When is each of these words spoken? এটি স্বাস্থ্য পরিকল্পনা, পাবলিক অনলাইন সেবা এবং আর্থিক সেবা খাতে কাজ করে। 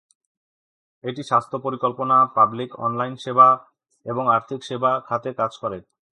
এটি 1.03 1.21
স্বাস্থ্য 1.23 1.57
পরিকল্পনা, 1.59 2.17
পাবলিক 2.35 2.69
অনলাইন 2.79 3.15
সেবা 3.15 3.47
এবং 4.05 4.23
আর্থিক 4.27 4.61
সেবা 4.63 4.91
খাতে 4.99 5.29
কাজ 5.33 5.51
করে। 5.57 5.77